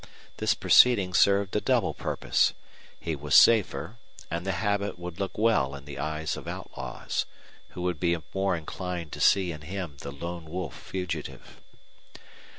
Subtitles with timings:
[0.37, 2.53] This proceeding served a double purpose
[2.99, 3.97] he was safer,
[4.31, 7.27] and the habit would look well in the eyes of outlaws,
[7.77, 11.61] who would be more inclined to see in him the lone wolf fugitive.